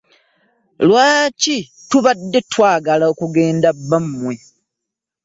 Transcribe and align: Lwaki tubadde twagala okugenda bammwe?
Lwaki 0.87 1.57
tubadde 1.89 2.39
twagala 2.51 3.05
okugenda 3.13 3.69
bammwe? 3.89 4.35